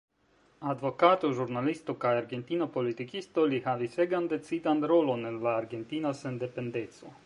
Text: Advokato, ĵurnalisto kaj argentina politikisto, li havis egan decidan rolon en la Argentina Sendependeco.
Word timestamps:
Advokato, 0.69 1.29
ĵurnalisto 1.39 1.95
kaj 2.05 2.13
argentina 2.23 2.69
politikisto, 2.79 3.45
li 3.53 3.63
havis 3.69 4.01
egan 4.09 4.33
decidan 4.35 4.85
rolon 4.95 5.33
en 5.33 5.41
la 5.49 5.57
Argentina 5.63 6.21
Sendependeco. 6.25 7.19